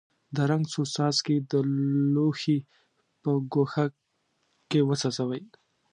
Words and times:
د 0.35 0.37
رنګ 0.49 0.63
څو 0.73 0.81
څاڅکي 0.93 1.35
د 1.51 1.53
لوښي 2.13 2.57
په 3.21 3.31
ګوښه 3.53 3.85
کې 4.69 4.79
وڅڅوئ. 4.87 5.43